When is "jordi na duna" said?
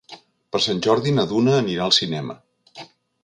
0.85-1.53